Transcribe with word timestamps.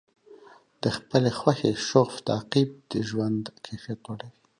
د 0.81 0.83
خپلې 0.97 1.31
خوښې 1.39 1.71
شغف 1.87 2.15
تعقیب 2.29 2.69
د 2.91 2.93
ژوند 3.09 3.43
کیفیت 3.65 3.99
لوړوي. 4.05 4.39